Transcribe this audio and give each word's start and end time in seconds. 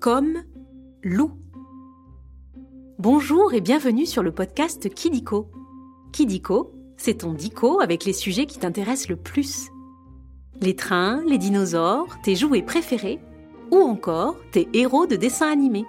Comme 0.00 0.42
loup. 1.04 1.30
Bonjour 2.98 3.54
et 3.54 3.60
bienvenue 3.60 4.06
sur 4.06 4.24
le 4.24 4.32
podcast 4.32 4.92
Kidiko. 4.92 5.52
Kidiko, 6.10 6.72
c'est 6.96 7.18
ton 7.18 7.32
dico 7.32 7.80
avec 7.80 8.04
les 8.04 8.12
sujets 8.12 8.46
qui 8.46 8.58
t'intéressent 8.58 9.10
le 9.10 9.14
plus. 9.14 9.68
Les 10.60 10.74
trains, 10.74 11.22
les 11.28 11.38
dinosaures, 11.38 12.08
tes 12.24 12.34
jouets 12.34 12.62
préférés 12.62 13.20
ou 13.70 13.76
encore 13.76 14.34
tes 14.50 14.68
héros 14.72 15.06
de 15.06 15.14
dessins 15.14 15.52
animés. 15.52 15.86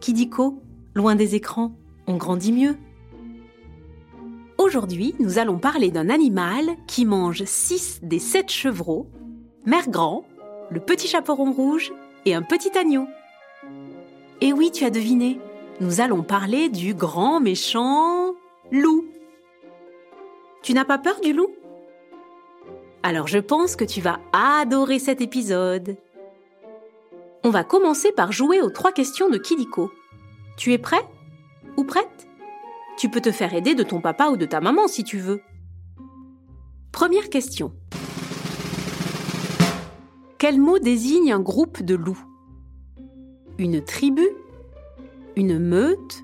Kidiko, 0.00 0.62
loin 0.94 1.14
des 1.14 1.36
écrans, 1.36 1.72
on 2.06 2.18
grandit 2.18 2.52
mieux. 2.52 2.76
Aujourd'hui, 4.58 5.14
nous 5.20 5.38
allons 5.38 5.58
parler 5.58 5.90
d'un 5.90 6.10
animal 6.10 6.66
qui 6.86 7.06
mange 7.06 7.44
6 7.44 8.00
des 8.02 8.18
7 8.18 8.50
chevreaux, 8.50 9.08
mère 9.64 9.88
grand, 9.88 10.26
le 10.70 10.80
petit 10.80 11.08
chaperon 11.08 11.50
rouge 11.52 11.94
et 12.26 12.34
un 12.34 12.42
petit 12.42 12.76
agneau. 12.76 13.06
Et 14.40 14.52
oui, 14.52 14.70
tu 14.70 14.84
as 14.84 14.90
deviné, 14.90 15.38
nous 15.80 16.00
allons 16.00 16.22
parler 16.22 16.68
du 16.68 16.94
grand 16.94 17.40
méchant 17.40 18.34
loup. 18.70 19.06
Tu 20.62 20.74
n'as 20.74 20.84
pas 20.84 20.98
peur 20.98 21.20
du 21.20 21.32
loup? 21.32 21.50
Alors 23.02 23.28
je 23.28 23.38
pense 23.38 23.76
que 23.76 23.84
tu 23.84 24.00
vas 24.00 24.20
adorer 24.32 24.98
cet 24.98 25.20
épisode. 25.20 25.96
On 27.42 27.50
va 27.50 27.64
commencer 27.64 28.12
par 28.12 28.32
jouer 28.32 28.60
aux 28.60 28.70
trois 28.70 28.92
questions 28.92 29.30
de 29.30 29.38
Kidiko. 29.38 29.90
Tu 30.58 30.72
es 30.74 30.78
prêt? 30.78 31.02
Ou 31.78 31.84
prête? 31.84 32.28
Tu 32.98 33.08
peux 33.08 33.22
te 33.22 33.32
faire 33.32 33.54
aider 33.54 33.74
de 33.74 33.82
ton 33.82 34.02
papa 34.02 34.28
ou 34.28 34.36
de 34.36 34.44
ta 34.44 34.60
maman 34.60 34.86
si 34.86 35.04
tu 35.04 35.18
veux. 35.18 35.40
Première 36.92 37.30
question. 37.30 37.72
Quel 40.40 40.58
mot 40.58 40.78
désigne 40.78 41.34
un 41.34 41.40
groupe 41.40 41.82
de 41.82 41.94
loups? 41.94 42.24
Une 43.58 43.84
tribu? 43.84 44.26
Une 45.36 45.58
meute? 45.58 46.22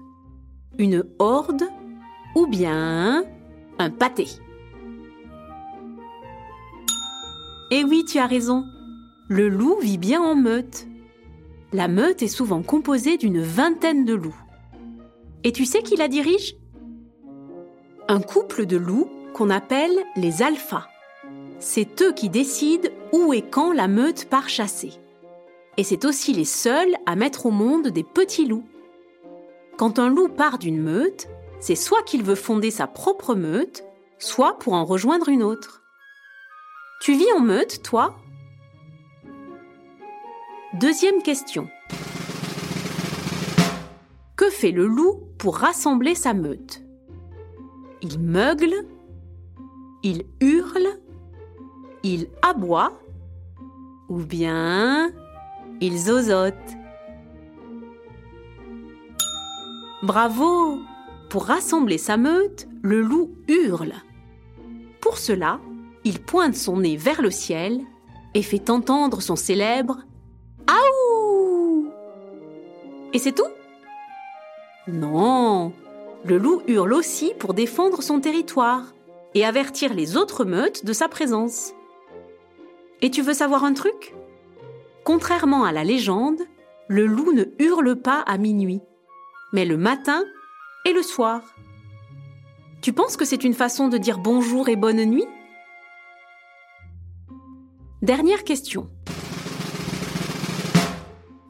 Une 0.78 1.04
horde? 1.18 1.64
Ou 2.34 2.46
bien 2.46 3.24
un 3.78 3.90
pâté? 3.90 4.26
Eh 7.70 7.84
oui, 7.84 8.06
tu 8.08 8.16
as 8.16 8.26
raison. 8.26 8.64
Le 9.28 9.50
loup 9.50 9.76
vit 9.82 9.98
bien 9.98 10.22
en 10.22 10.34
meute. 10.34 10.86
La 11.74 11.86
meute 11.86 12.22
est 12.22 12.28
souvent 12.28 12.62
composée 12.62 13.18
d'une 13.18 13.42
vingtaine 13.42 14.06
de 14.06 14.14
loups. 14.14 14.42
Et 15.44 15.52
tu 15.52 15.66
sais 15.66 15.82
qui 15.82 15.94
la 15.94 16.08
dirige? 16.08 16.56
Un 18.08 18.22
couple 18.22 18.64
de 18.64 18.78
loups 18.78 19.10
qu'on 19.34 19.50
appelle 19.50 19.98
les 20.16 20.40
alphas. 20.40 20.86
C'est 21.58 22.00
eux 22.00 22.12
qui 22.12 22.30
décident 22.30 22.88
où 23.12 23.32
et 23.32 23.42
quand 23.42 23.72
la 23.72 23.88
meute 23.88 24.28
part 24.28 24.48
chasser. 24.48 24.92
Et 25.76 25.84
c'est 25.84 26.04
aussi 26.04 26.32
les 26.32 26.44
seuls 26.44 26.94
à 27.04 27.16
mettre 27.16 27.46
au 27.46 27.50
monde 27.50 27.88
des 27.88 28.04
petits 28.04 28.46
loups. 28.46 28.66
Quand 29.76 29.98
un 29.98 30.08
loup 30.08 30.28
part 30.28 30.58
d'une 30.58 30.80
meute, 30.80 31.28
c'est 31.60 31.74
soit 31.74 32.02
qu'il 32.02 32.22
veut 32.22 32.34
fonder 32.34 32.70
sa 32.70 32.86
propre 32.86 33.34
meute, 33.34 33.84
soit 34.18 34.58
pour 34.58 34.72
en 34.72 34.84
rejoindre 34.84 35.28
une 35.28 35.42
autre. 35.42 35.82
Tu 37.00 37.12
vis 37.12 37.30
en 37.36 37.40
meute, 37.40 37.82
toi? 37.82 38.16
Deuxième 40.74 41.22
question. 41.22 41.68
Que 44.36 44.50
fait 44.50 44.72
le 44.72 44.86
loup 44.86 45.20
pour 45.38 45.56
rassembler 45.56 46.14
sa 46.14 46.34
meute? 46.34 46.82
Il 48.02 48.18
meugle, 48.20 48.86
il 50.02 50.24
hurle, 50.40 51.00
il 52.06 52.28
aboie 52.40 52.92
ou 54.08 54.18
bien 54.18 55.12
il 55.80 55.98
zozote. 55.98 56.54
Bravo 60.04 60.78
Pour 61.28 61.46
rassembler 61.46 61.98
sa 61.98 62.16
meute, 62.16 62.68
le 62.82 63.00
loup 63.00 63.32
hurle. 63.48 63.94
Pour 65.00 65.18
cela, 65.18 65.58
il 66.04 66.20
pointe 66.20 66.54
son 66.54 66.76
nez 66.78 66.96
vers 66.96 67.20
le 67.20 67.32
ciel 67.32 67.80
et 68.34 68.42
fait 68.42 68.70
entendre 68.70 69.20
son 69.20 69.34
célèbre 69.34 69.98
Aouh 70.68 71.88
Et 73.12 73.18
c'est 73.18 73.34
tout? 73.34 73.50
Non 74.86 75.72
le 76.24 76.38
loup 76.38 76.62
hurle 76.66 76.92
aussi 76.92 77.34
pour 77.38 77.54
défendre 77.54 78.02
son 78.02 78.18
territoire 78.18 78.82
et 79.34 79.44
avertir 79.44 79.94
les 79.94 80.16
autres 80.16 80.44
meutes 80.44 80.84
de 80.84 80.92
sa 80.92 81.06
présence. 81.06 81.72
Et 83.02 83.10
tu 83.10 83.22
veux 83.22 83.34
savoir 83.34 83.64
un 83.64 83.74
truc? 83.74 84.14
Contrairement 85.04 85.64
à 85.64 85.72
la 85.72 85.84
légende, 85.84 86.40
le 86.88 87.06
loup 87.06 87.32
ne 87.32 87.44
hurle 87.58 87.96
pas 87.96 88.20
à 88.20 88.38
minuit, 88.38 88.80
mais 89.52 89.64
le 89.64 89.76
matin 89.76 90.24
et 90.84 90.92
le 90.92 91.02
soir. 91.02 91.42
Tu 92.80 92.92
penses 92.92 93.16
que 93.16 93.24
c'est 93.24 93.44
une 93.44 93.54
façon 93.54 93.88
de 93.88 93.98
dire 93.98 94.18
bonjour 94.18 94.68
et 94.68 94.76
bonne 94.76 95.04
nuit? 95.04 95.26
Dernière 98.02 98.44
question. 98.44 98.88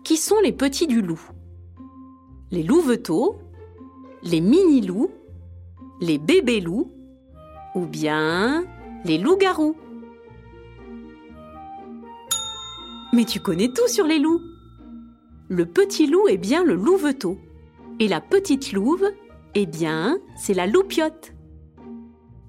Qui 0.05 0.17
sont 0.17 0.41
les 0.43 0.53
petits 0.53 0.87
du 0.87 1.03
loup? 1.03 1.21
Les 2.51 2.63
louveteaux, 2.63 3.39
les 4.23 4.41
mini-loups, 4.41 5.11
les 6.01 6.19
bébés 6.19 6.61
loups 6.61 6.91
ou 7.75 7.87
bien 7.87 8.65
les 9.05 9.19
loups-garous? 9.19 9.77
Mais 13.17 13.25
tu 13.25 13.41
connais 13.41 13.69
tout 13.69 13.89
sur 13.89 14.07
les 14.07 14.19
loups. 14.19 14.43
Le 15.49 15.65
petit 15.65 16.07
loup 16.07 16.29
est 16.29 16.37
bien 16.37 16.63
le 16.63 16.75
louveteau 16.75 17.39
et 17.99 18.09
la 18.09 18.21
petite 18.21 18.75
louve, 18.75 19.11
eh 19.55 19.65
bien, 19.65 20.19
c'est 20.37 20.53
la 20.53 20.67
loupiote. 20.67 21.33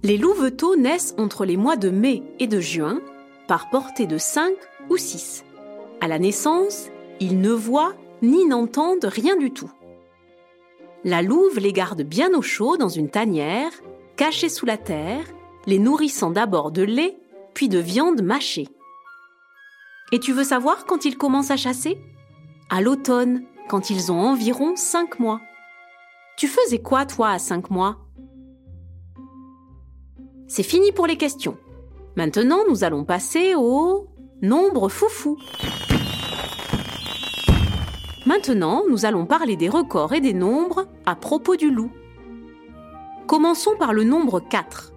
Les 0.04 0.18
louveteaux 0.18 0.76
naissent 0.76 1.16
entre 1.18 1.46
les 1.46 1.56
mois 1.56 1.78
de 1.78 1.90
mai 1.90 2.22
et 2.40 2.48
de 2.48 2.60
juin 2.60 3.00
par 3.48 3.70
portée 3.70 4.08
de 4.08 4.18
5 4.18 4.52
ou 4.90 4.98
6. 4.98 5.46
À 6.02 6.10
la 6.10 6.20
naissance, 6.20 6.90
ils 7.22 7.40
ne 7.40 7.52
voient 7.52 7.94
ni 8.22 8.46
n'entendent 8.46 9.06
rien 9.06 9.38
du 9.38 9.52
tout. 9.52 9.72
La 11.06 11.22
louve 11.22 11.60
les 11.60 11.72
garde 11.72 12.02
bien 12.02 12.34
au 12.34 12.42
chaud 12.42 12.76
dans 12.76 12.90
une 12.90 13.10
tanière, 13.10 13.72
cachée 14.18 14.50
sous 14.50 14.66
la 14.66 14.78
terre, 14.78 15.24
les 15.66 15.80
nourrissant 15.80 16.30
d'abord 16.30 16.72
de 16.72 16.84
lait, 16.84 17.18
puis 17.54 17.70
de 17.70 17.80
viande 17.80 18.22
mâchée. 18.22 18.68
Et 20.14 20.20
tu 20.20 20.32
veux 20.32 20.46
savoir 20.46 20.86
quand 20.86 21.04
ils 21.04 21.18
commencent 21.18 21.52
à 21.52 21.58
chasser? 21.58 22.00
À 22.70 22.82
l'automne, 22.82 23.44
quand 23.68 23.90
ils 23.90 24.10
ont 24.12 24.20
environ 24.22 24.76
5 24.78 25.20
mois. 25.20 25.42
Tu 26.38 26.48
faisais 26.48 26.80
quoi, 26.80 27.06
toi, 27.06 27.32
à 27.32 27.40
5 27.40 27.70
mois? 27.70 27.98
C'est 30.48 30.64
fini 30.64 30.94
pour 30.94 31.08
les 31.08 31.18
questions. 31.18 31.58
Maintenant, 32.16 32.60
nous 32.70 32.86
allons 32.86 33.04
passer 33.04 33.54
au 33.56 34.08
nombre 34.42 34.88
foufou. 34.88 35.38
Maintenant, 38.26 38.84
nous 38.90 39.06
allons 39.06 39.26
parler 39.26 39.58
des 39.58 39.68
records 39.68 40.14
et 40.14 40.22
des 40.22 40.34
nombres 40.34 40.88
à 41.06 41.16
propos 41.16 41.58
du 41.58 41.70
loup. 41.70 41.92
Commençons 43.26 43.76
par 43.78 43.92
le 43.92 44.06
nombre 44.06 44.40
4. 44.40 44.94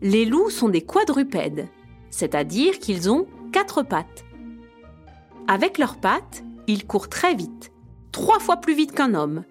Les 0.00 0.24
loups 0.24 0.50
sont 0.50 0.68
des 0.68 0.82
quadrupèdes, 0.82 1.68
c'est-à-dire 2.10 2.78
qu'ils 2.78 3.10
ont 3.10 3.26
quatre 3.52 3.82
pattes. 3.82 4.24
Avec 5.46 5.78
leurs 5.78 5.98
pattes, 5.98 6.42
ils 6.66 6.86
courent 6.86 7.08
très 7.08 7.34
vite, 7.34 7.72
trois 8.10 8.40
fois 8.40 8.56
plus 8.56 8.74
vite 8.74 8.92
qu'un 8.92 9.14
homme, 9.14 9.44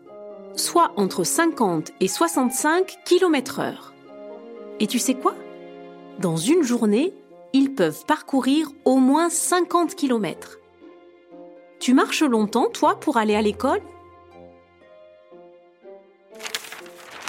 soit 0.56 0.91
entre 0.97 1.23
50 1.23 1.91
et 2.00 2.07
65 2.07 2.97
km/h. 3.06 3.75
Et 4.79 4.88
tu 4.88 5.00
sais 5.00 5.13
quoi? 5.13 5.35
Dans 6.19 6.38
une 6.38 6.63
journée, 6.63 7.13
ils 7.53 7.73
peuvent 7.73 8.06
parcourir 8.06 8.69
au 8.85 8.97
moins 8.97 9.29
50 9.29 9.95
km. 9.95 10.57
Tu 11.79 11.94
marches 11.94 12.24
longtemps, 12.24 12.69
toi, 12.69 13.00
pour 13.00 13.18
aller 13.18 13.36
à 13.36 13.42
l'école? 13.42 13.81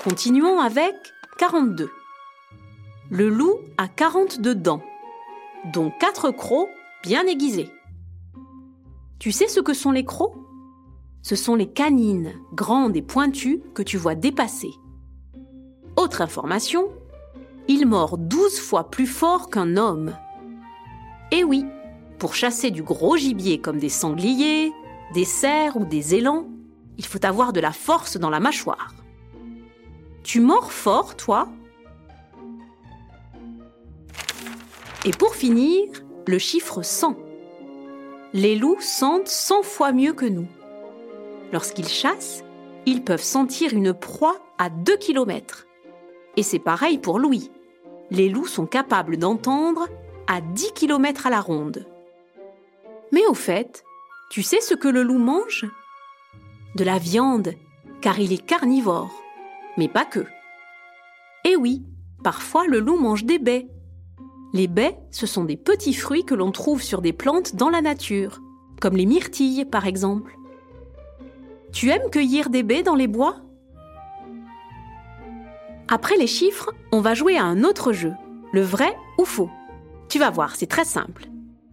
Continuons 0.04 0.60
avec 0.60 0.94
42. 1.38 1.90
Le 3.10 3.28
loup 3.28 3.58
a 3.78 3.88
42 3.88 4.54
dents, 4.54 4.82
dont 5.72 5.90
4 6.00 6.30
crocs 6.30 6.68
bien 7.02 7.26
aiguisés. 7.26 7.70
Tu 9.18 9.32
sais 9.32 9.48
ce 9.48 9.60
que 9.60 9.74
sont 9.74 9.92
les 9.92 10.04
crocs? 10.04 10.34
Ce 11.22 11.36
sont 11.36 11.54
les 11.54 11.68
canines, 11.70 12.32
grandes 12.52 12.96
et 12.96 13.02
pointues, 13.02 13.62
que 13.74 13.82
tu 13.82 13.96
vois 13.96 14.16
dépasser. 14.16 14.70
Autre 15.96 16.20
information, 16.20 16.88
il 17.68 17.86
mord 17.86 18.18
12 18.18 18.58
fois 18.58 18.90
plus 18.90 19.06
fort 19.06 19.50
qu'un 19.50 19.76
homme. 19.76 20.16
Eh 21.30 21.44
oui, 21.44 21.64
pour 22.18 22.34
chasser 22.34 22.70
du 22.70 22.82
gros 22.82 23.16
gibier 23.16 23.60
comme 23.60 23.78
des 23.78 23.88
sangliers, 23.88 24.72
des 25.14 25.24
cerfs 25.24 25.76
ou 25.76 25.84
des 25.84 26.14
élans, 26.16 26.46
il 26.98 27.06
faut 27.06 27.24
avoir 27.24 27.52
de 27.52 27.60
la 27.60 27.72
force 27.72 28.16
dans 28.16 28.30
la 28.30 28.40
mâchoire. 28.40 28.94
Tu 30.24 30.40
mords 30.40 30.72
fort, 30.72 31.16
toi 31.16 31.48
Et 35.04 35.10
pour 35.10 35.34
finir, 35.34 35.88
le 36.28 36.38
chiffre 36.38 36.82
100. 36.82 37.16
Les 38.34 38.54
loups 38.54 38.80
sentent 38.80 39.26
100 39.26 39.62
fois 39.62 39.92
mieux 39.92 40.12
que 40.12 40.26
nous. 40.26 40.46
Lorsqu'ils 41.52 41.88
chassent, 41.88 42.44
ils 42.86 43.02
peuvent 43.02 43.22
sentir 43.22 43.74
une 43.74 43.94
proie 43.94 44.38
à 44.58 44.70
2 44.70 44.96
km. 44.96 45.66
Et 46.36 46.44
c'est 46.44 46.60
pareil 46.60 46.98
pour 46.98 47.18
Louis. 47.18 47.50
Les 48.10 48.28
loups 48.28 48.46
sont 48.46 48.66
capables 48.66 49.16
d'entendre 49.16 49.88
à 50.28 50.40
10 50.40 50.72
km 50.72 51.26
à 51.26 51.30
la 51.30 51.40
ronde. 51.40 51.86
Mais 53.10 53.26
au 53.26 53.34
fait, 53.34 53.84
tu 54.30 54.42
sais 54.42 54.60
ce 54.60 54.74
que 54.74 54.88
le 54.88 55.02
loup 55.02 55.18
mange? 55.18 55.66
De 56.76 56.84
la 56.84 56.98
viande, 56.98 57.54
car 58.00 58.20
il 58.20 58.32
est 58.32 58.46
carnivore. 58.46 59.12
Mais 59.76 59.88
pas 59.88 60.04
que. 60.04 60.24
Et 61.44 61.56
oui, 61.56 61.82
parfois 62.22 62.66
le 62.66 62.78
loup 62.78 62.96
mange 62.96 63.24
des 63.24 63.38
baies. 63.38 63.66
Les 64.54 64.66
baies, 64.66 64.98
ce 65.10 65.26
sont 65.26 65.44
des 65.44 65.56
petits 65.56 65.94
fruits 65.94 66.24
que 66.24 66.34
l'on 66.34 66.52
trouve 66.52 66.82
sur 66.82 67.00
des 67.00 67.14
plantes 67.14 67.56
dans 67.56 67.70
la 67.70 67.80
nature, 67.80 68.40
comme 68.80 68.96
les 68.96 69.06
myrtilles 69.06 69.64
par 69.64 69.86
exemple. 69.86 70.36
Tu 71.72 71.88
aimes 71.88 72.10
cueillir 72.10 72.50
des 72.50 72.62
baies 72.62 72.82
dans 72.82 72.94
les 72.94 73.06
bois? 73.06 73.36
Après 75.88 76.16
les 76.16 76.26
chiffres, 76.26 76.70
on 76.92 77.00
va 77.00 77.14
jouer 77.14 77.38
à 77.38 77.44
un 77.44 77.64
autre 77.64 77.92
jeu, 77.92 78.12
le 78.52 78.60
vrai 78.60 78.94
ou 79.18 79.24
faux. 79.24 79.50
Tu 80.10 80.18
vas 80.18 80.30
voir, 80.30 80.54
c'est 80.54 80.66
très 80.66 80.84
simple. 80.84 81.28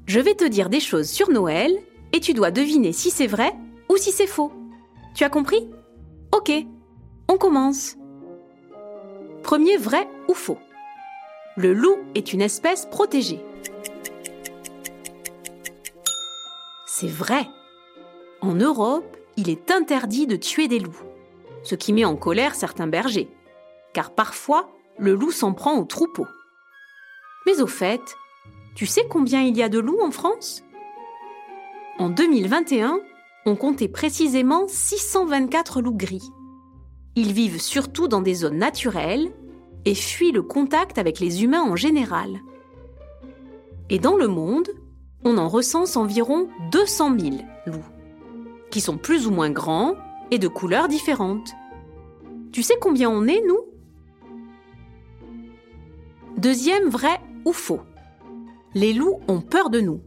Je 0.06 0.22
vais 0.22 0.36
te 0.36 0.46
dire 0.46 0.70
des 0.70 0.80
choses 0.80 1.10
sur 1.10 1.30
Noël 1.30 1.78
et 2.14 2.22
tu 2.22 2.34
dois 2.34 2.52
deviner 2.52 2.94
si 2.94 3.12
c'est 3.12 3.28
vrai 3.28 3.54
ou 3.90 3.98
si 3.98 4.12
c'est 4.12 4.25
faux. 4.25 4.54
Tu 5.16 5.25
as 5.25 5.30
compris? 5.30 5.70
Ok, 6.34 6.52
on 7.28 7.38
commence. 7.38 7.98
Premier 9.44 9.75
vrai 9.75 10.08
ou 10.30 10.34
faux? 10.34 10.58
Le 11.62 11.74
loup 11.74 11.98
est 12.16 12.32
une 12.32 12.40
espèce 12.40 12.86
protégée. 12.86 13.42
C'est 16.86 17.10
vrai. 17.10 17.50
En 18.40 18.54
Europe, 18.54 19.18
il 19.36 19.50
est 19.50 19.70
interdit 19.70 20.26
de 20.26 20.38
tuer 20.38 20.70
des 20.70 20.80
loups, 20.80 21.04
ce 21.64 21.76
qui 21.76 21.92
met 21.92 22.06
en 22.06 22.16
colère 22.16 22.56
certains 22.56 22.88
bergers, 22.88 23.28
car 23.92 24.16
parfois 24.16 24.70
le 24.98 25.14
loup 25.14 25.32
s'en 25.32 25.52
prend 25.52 25.78
au 25.78 25.84
troupeau. 25.84 26.26
Mais 27.46 27.60
au 27.60 27.68
fait, 27.68 28.16
tu 28.74 28.86
sais 28.86 29.04
combien 29.10 29.42
il 29.42 29.58
y 29.58 29.62
a 29.62 29.68
de 29.68 29.80
loups 29.80 30.02
en 30.02 30.12
France? 30.12 30.64
En 31.98 32.08
2021, 32.08 33.02
on 33.46 33.58
comptait 33.58 33.90
précisément 33.90 34.66
624 34.70 35.82
loups 35.82 35.98
gris. 35.98 36.30
Ils 37.18 37.34
vivent 37.34 37.60
surtout 37.60 38.08
dans 38.08 38.22
des 38.22 38.36
zones 38.36 38.60
naturelles 38.60 39.34
et 39.89 39.95
fuient 39.95 40.31
le 40.31 40.44
contact 40.44 41.00
avec 41.00 41.19
les 41.19 41.44
humains 41.44 41.63
en 41.63 41.75
général. 41.75 42.41
Et 43.89 43.97
dans 43.97 44.15
le 44.15 44.27
monde, 44.27 44.69
on 45.24 45.39
en 45.39 45.50
recense 45.50 45.97
environ 45.97 46.47
200 46.71 47.18
000 47.19 47.38
loups 47.65 47.83
qui 48.69 48.81
sont 48.81 49.00
plus 49.00 49.25
ou 49.25 49.31
moins 49.31 49.50
grands 49.50 49.95
et 50.30 50.38
de 50.38 50.47
couleurs 50.47 50.89
différentes. 50.89 51.53
Tu 52.51 52.62
sais 52.62 52.75
combien 52.80 53.09
on 53.09 53.25
est, 53.25 53.41
nous? 53.47 53.62
Deuxième 56.38 56.88
vrai 56.88 57.19
ou 57.44 57.51
faux. 57.51 57.81
Les 58.75 58.94
loups 58.94 59.21
ont 59.27 59.41
peur 59.41 59.71
de 59.71 59.81
nous. 59.81 60.01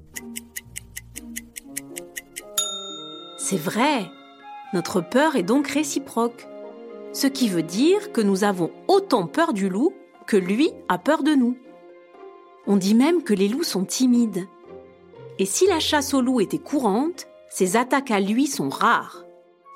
C'est 3.36 3.58
vrai. 3.58 4.08
Notre 4.74 5.00
peur 5.00 5.34
est 5.34 5.42
donc 5.42 5.66
réciproque. 5.66 6.46
Ce 7.12 7.26
qui 7.26 7.48
veut 7.48 7.62
dire 7.62 8.12
que 8.12 8.22
nous 8.22 8.42
avons 8.44 8.70
autant 8.88 9.26
peur 9.26 9.52
du 9.52 9.68
loup 9.68 9.92
que 10.26 10.36
lui 10.36 10.70
a 10.88 10.98
peur 10.98 11.22
de 11.22 11.32
nous. 11.32 11.56
On 12.66 12.76
dit 12.76 12.94
même 12.94 13.22
que 13.22 13.34
les 13.34 13.48
loups 13.48 13.64
sont 13.64 13.84
timides. 13.84 14.48
Et 15.38 15.44
si 15.44 15.66
la 15.66 15.80
chasse 15.80 16.14
aux 16.14 16.22
loups 16.22 16.40
était 16.40 16.58
courante, 16.58 17.26
ses 17.50 17.76
attaques 17.76 18.10
à 18.10 18.20
lui 18.20 18.46
sont 18.46 18.70
rares, 18.70 19.24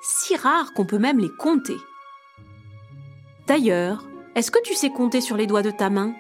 si 0.03 0.35
rares 0.37 0.73
qu'on 0.73 0.87
peut 0.87 0.99
même 0.99 1.19
les 1.19 1.31
compter. 1.39 1.77
D'ailleurs, 3.47 4.07
est-ce 4.35 4.51
que 4.51 4.63
tu 4.63 4.75
sais 4.75 4.91
compter 4.91 5.21
sur 5.21 5.37
les 5.37 5.47
doigts 5.47 5.63
de 5.63 5.71
ta 5.71 5.91
main? 5.91 6.15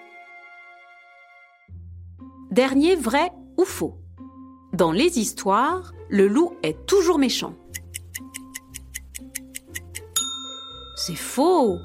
Dernier 2.50 2.94
vrai 2.94 3.32
ou 3.56 3.64
faux 3.64 3.94
Dans 4.72 4.92
les 4.92 5.18
histoires, 5.18 5.92
le 6.08 6.28
loup 6.28 6.54
est 6.62 6.86
toujours 6.86 7.18
méchant. 7.18 7.54
C'est 11.06 11.14
faux 11.14 11.78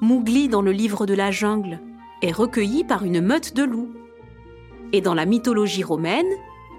Mowgli 0.00 0.48
dans 0.48 0.62
le 0.62 0.72
livre 0.72 1.06
de 1.06 1.14
la 1.14 1.30
jungle 1.30 1.78
est 2.22 2.32
recueilli 2.32 2.82
par 2.82 3.04
une 3.04 3.20
meute 3.20 3.54
de 3.54 3.62
loups. 3.62 3.92
Et 4.92 5.00
dans 5.00 5.14
la 5.14 5.26
mythologie 5.26 5.84
romaine, 5.84 6.26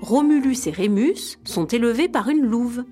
Romulus 0.02 0.68
et 0.68 0.72
Rémus 0.72 1.40
sont 1.46 1.68
élevés 1.68 2.10
par 2.10 2.28
une 2.28 2.46
louve. 2.46 2.84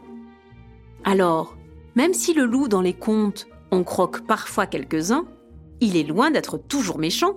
Alors, 1.04 1.58
même 1.98 2.14
si 2.14 2.34
le 2.34 2.46
loup 2.46 2.70
dans 2.70 2.80
les 2.80 2.94
contes 2.94 3.50
en 3.72 3.84
croque 3.84 4.26
parfois 4.26 4.68
quelques-uns, 4.68 5.26
il 5.82 5.98
est 5.98 6.08
loin 6.08 6.32
d'être 6.32 6.58
toujours 6.58 6.98
méchant. 6.98 7.36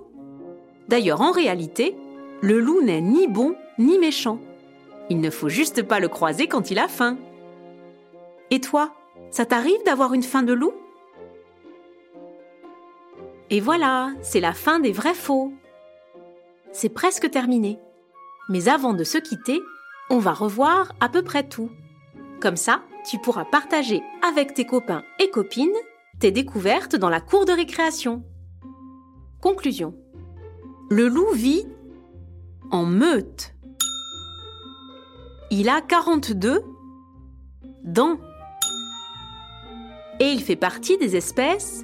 D'ailleurs, 0.87 1.19
en 1.19 1.31
réalité, 1.31 1.97
le 2.39 2.61
loup 2.61 2.81
n'est 2.81 3.01
ni 3.01 3.27
bon 3.27 3.55
ni 3.77 3.99
méchant. 3.99 4.39
Il 5.09 5.19
ne 5.19 5.29
faut 5.29 5.49
juste 5.49 5.83
pas 5.83 5.99
le 5.99 6.07
croiser 6.07 6.47
quand 6.47 6.71
il 6.71 6.79
a 6.79 6.87
faim. 6.87 7.17
Et 8.51 8.61
toi, 8.61 8.95
ça 9.31 9.45
t'arrive 9.45 9.83
d'avoir 9.85 10.13
une 10.13 10.23
faim 10.23 10.43
de 10.43 10.53
loup? 10.53 10.71
Et 13.51 13.59
voilà, 13.59 14.13
c'est 14.21 14.39
la 14.39 14.53
fin 14.53 14.79
des 14.79 14.93
vrais 14.93 15.13
faux. 15.13 15.51
C'est 16.71 16.87
presque 16.87 17.29
terminé. 17.29 17.79
Mais 18.47 18.69
avant 18.69 18.93
de 18.93 19.03
se 19.03 19.17
quitter, 19.17 19.59
on 20.09 20.19
va 20.19 20.31
revoir 20.31 20.93
à 21.01 21.09
peu 21.09 21.21
près 21.21 21.45
tout. 21.45 21.69
Comme 22.39 22.55
ça, 22.55 22.81
tu 23.09 23.19
pourras 23.19 23.43
partager 23.43 24.01
avec 24.25 24.53
tes 24.53 24.65
copains 24.65 25.03
et 25.19 25.29
copines 25.29 25.69
tes 26.19 26.31
découvertes 26.31 26.95
dans 26.95 27.09
la 27.09 27.19
cour 27.19 27.43
de 27.43 27.51
récréation. 27.51 28.23
Conclusion. 29.41 29.95
Le 30.89 31.09
loup 31.09 31.31
vit 31.33 31.65
en 32.71 32.85
meute. 32.85 33.53
Il 35.49 35.67
a 35.67 35.81
42 35.81 36.63
dents. 37.83 38.17
Et 40.21 40.31
il 40.31 40.41
fait 40.41 40.55
partie 40.55 40.97
des 40.97 41.17
espèces 41.17 41.83